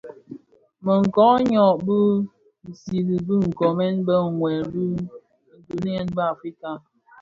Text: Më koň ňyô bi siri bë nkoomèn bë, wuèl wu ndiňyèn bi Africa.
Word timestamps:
Më 0.83 0.93
koň 1.15 1.37
ňyô 1.49 1.67
bi 1.85 1.99
siri 2.81 3.17
bë 3.27 3.35
nkoomèn 3.47 3.95
bë, 4.07 4.15
wuèl 4.39 4.63
wu 4.73 4.83
ndiňyèn 5.73 6.07
bi 6.15 6.21
Africa. 6.33 6.69